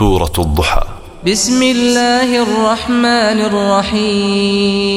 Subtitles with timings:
[0.00, 0.82] سورة الضحى.
[1.26, 4.92] بسم الله الرحمن الرحيم.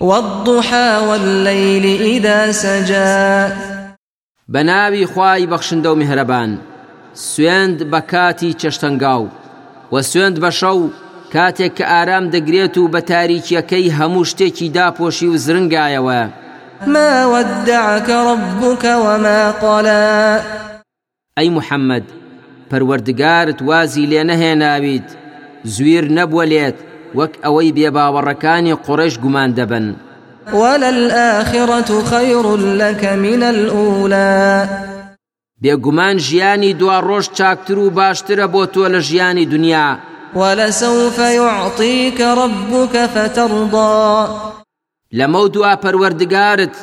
[0.00, 3.52] والضحى والليل إذا سجى.
[4.48, 6.58] بەناوی خوای بەخشندە و میهرەبان
[7.14, 9.28] سوێند بە کاتی چەشتەنگاو
[9.92, 10.90] و سوێند بە شەو
[11.32, 16.22] کاتێک کە ئارام دەگرێت و بە تاریکیەکەی هەموو شتێکی داپۆشی و زرنگایەوە.
[16.86, 20.40] ما ودعك ربك وما قلى.
[21.38, 22.21] ئەی محەممەد
[22.72, 25.08] پەروەردگارت وازی لێ نەهێناویت
[25.74, 26.78] زویر نەبووە لێت
[27.18, 29.86] وەک ئەوەی بێباوەڕەکانی قڕێش گومان دەبن.
[30.52, 34.68] وللآخرة خير لك من الأولى.
[35.62, 39.98] بێگومان ژیانی دوا ڕۆژ چاکتر و باشترە بۆ تۆ لە ژیانی دنیا.
[40.34, 44.28] ولسوف يعطيك ربك فترضى.
[45.18, 46.76] لەمە دوا پەروەردگارت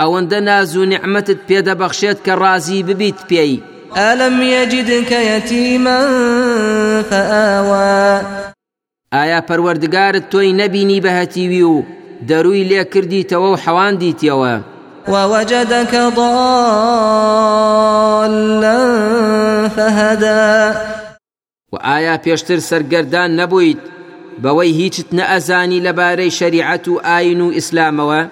[0.00, 3.75] ئەوەندە ناز و نعممەتت پێدەبەخشێت کە ڕازی ببیت پێی.
[3.96, 6.00] ألم يجدك يتيما
[7.10, 8.46] فآوى
[9.12, 11.84] ئایا پەروەردگارت تۆی نەبینی بەهەتیوی و
[12.28, 14.54] دەروی لێ کردیتەوە و حەواندیتەوە
[15.08, 16.38] ووجدك ضالا
[19.68, 20.74] فهدى.
[21.72, 23.82] و ئایا پێشتر سەرگەردان نەبوویت
[24.42, 28.22] بەوەی هیچت نەئەزانی لەبارەی شەریعەت و ئاین و ئیسلامەوە؟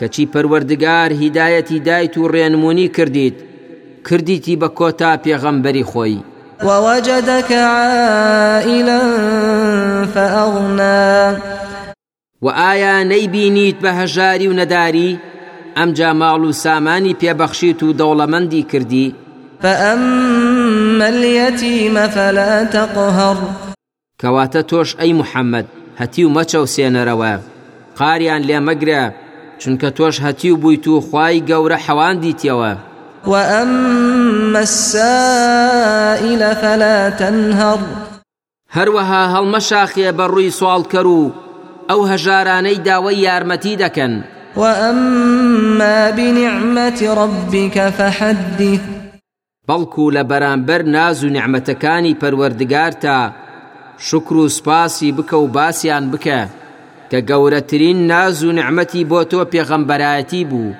[0.00, 3.51] کەچی پەروەردگار هیدایەتی دایت و ڕێنمونی کردیت؟
[4.08, 6.18] کردیتی بە کۆتا پێغەمبەری خۆی.
[6.64, 9.00] ووجدك عائلا
[10.14, 11.36] فأغنى.
[12.42, 15.18] و ئایا نەیبینیت بە هەژاری و نەداری؟
[15.76, 19.14] ئەمجا ماڵ و سامانی پێبەخشیت و دەوڵەمەندی کردی.
[19.62, 23.36] فأما اليتيم فلا تقهر.
[24.22, 25.66] کەواتە تۆش ئەی محەممەد
[26.00, 27.32] هەتی و مەچەوسێنەرەوە
[27.98, 29.02] قاریان لێ مەگرە
[29.60, 32.72] چونکە تۆش هەتی و بوویت و خوای گەورە حەواندیتەوە
[33.26, 37.78] وأما السائل فلا تنهر.
[38.76, 41.32] هەروەها هەڵمەشاخێ بە ڕووی سوالکەر و
[41.88, 44.12] ئەو هەژارانەی داوای یارمەتی دەکەن.
[44.56, 48.80] وأما بنعمة ربك فحدث.
[49.68, 53.32] بەڵکو لە بەرامبەر ناز و نعمەتەکانی پەروەردگار تا
[53.98, 56.40] شکر و سپاسی بکە و باسییان بکە
[57.10, 60.74] کە گەورەترین ناز و نعمەتی بۆ تۆ پێغەمبەرایەتی بوو.